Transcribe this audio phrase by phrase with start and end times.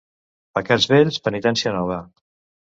[0.59, 2.01] Pecats vells, penitència nova.